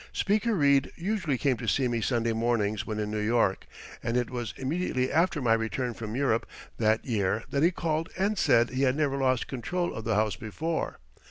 Speaker 0.13 0.55
Reed 0.55 0.91
usually 0.95 1.37
came 1.37 1.57
to 1.57 1.67
see 1.67 1.87
me 1.87 2.01
Sunday 2.01 2.33
mornings 2.33 2.87
when 2.87 2.97
in 2.99 3.11
New 3.11 3.19
York, 3.19 3.67
and 4.01 4.17
it 4.17 4.31
was 4.31 4.55
immediately 4.57 5.11
after 5.11 5.43
my 5.43 5.53
return 5.53 5.93
from 5.93 6.15
Europe 6.15 6.47
that 6.79 7.05
year 7.05 7.43
that 7.51 7.61
he 7.61 7.69
called 7.69 8.09
and 8.17 8.35
said 8.35 8.71
he 8.71 8.81
had 8.81 8.95
never 8.95 9.15
lost 9.17 9.45
control 9.47 9.93
of 9.93 10.03
the 10.03 10.15
House 10.15 10.35
before. 10.35 10.97